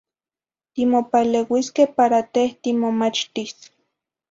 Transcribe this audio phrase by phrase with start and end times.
[0.73, 3.55] Timopaleuisque para teh timomachtis.